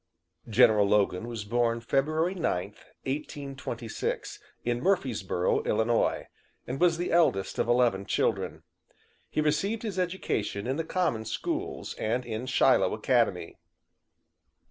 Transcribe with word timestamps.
General 0.49 0.87
Logan 0.87 1.27
was 1.27 1.45
born 1.45 1.79
February 1.79 2.33
9th, 2.33 2.87
1826, 3.05 4.39
in 4.65 4.81
Murphysboro, 4.81 5.63
Illinois, 5.63 6.25
and 6.65 6.79
was 6.81 6.97
the 6.97 7.11
eldest 7.11 7.59
of 7.59 7.67
eleven 7.67 8.07
children. 8.07 8.63
He 9.29 9.41
received 9.41 9.83
his 9.83 9.99
education 9.99 10.65
in 10.65 10.77
the 10.77 10.83
common 10.83 11.23
schools 11.25 11.93
and 11.99 12.25
in 12.25 12.47
Shiloh 12.47 12.95
Academy. 12.95 13.57